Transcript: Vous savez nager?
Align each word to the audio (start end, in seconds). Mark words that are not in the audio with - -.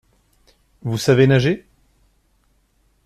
Vous 0.81 0.97
savez 0.97 1.27
nager? 1.27 1.67